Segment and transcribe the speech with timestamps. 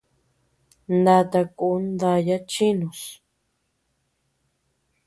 [1.03, 3.01] Nata kun daya chinus.